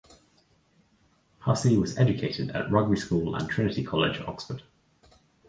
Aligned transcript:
Hussey 1.41 1.77
was 1.77 1.95
educated 1.95 2.49
at 2.55 2.71
Rugby 2.71 2.97
School 2.97 3.35
and 3.35 3.47
Trinity 3.47 3.83
College, 3.83 4.19
Oxford. 4.21 4.63